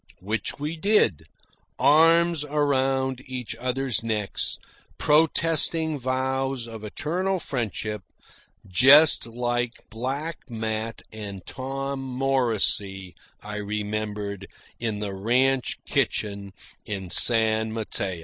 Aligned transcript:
Which 0.21 0.57
we 0.57 0.77
did, 0.77 1.27
arms 1.77 2.43
around 2.43 3.21
each 3.27 3.55
other's 3.57 4.01
necks, 4.01 4.57
protesting 4.97 5.99
vows 5.99 6.67
of 6.67 6.83
eternal 6.83 7.37
friendship 7.37 8.01
just 8.67 9.27
like 9.27 9.73
Black 9.91 10.37
Matt 10.49 11.03
and 11.11 11.45
Tom 11.45 12.01
Morrisey, 12.03 13.13
I 13.43 13.57
remembered, 13.57 14.47
in 14.79 14.97
the 14.97 15.13
ranch 15.13 15.77
kitchen 15.85 16.53
in 16.83 17.11
San 17.11 17.71
Mateo. 17.71 18.19